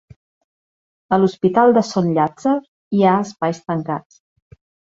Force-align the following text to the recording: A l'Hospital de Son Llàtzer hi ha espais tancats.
A 1.17 1.19
l'Hospital 1.19 1.75
de 1.79 1.83
Son 1.91 2.09
Llàtzer 2.17 2.55
hi 2.99 3.07
ha 3.07 3.15
espais 3.29 3.63
tancats. 3.71 4.21